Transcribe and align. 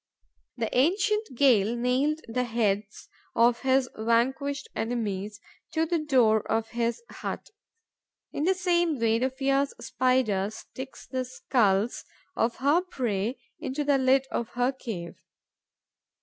The 0.57 0.75
ancient 0.75 1.27
Gael 1.35 1.75
nailed 1.75 2.21
the 2.27 2.45
heads 2.45 3.07
of 3.35 3.59
his 3.61 3.87
vanquished 3.95 4.67
enemies 4.75 5.39
to 5.73 5.85
the 5.85 5.99
door 5.99 6.39
of 6.51 6.69
his 6.69 7.03
hut. 7.11 7.51
In 8.31 8.45
the 8.45 8.55
same 8.55 8.97
way, 8.97 9.19
the 9.19 9.29
fierce 9.29 9.75
Spider 9.79 10.49
sticks 10.49 11.05
the 11.05 11.23
skulls 11.23 12.03
of 12.35 12.55
her 12.55 12.81
prey 12.81 13.37
into 13.59 13.83
the 13.83 13.99
lid 13.99 14.25
of 14.31 14.49
her 14.53 14.71
cave. 14.71 15.21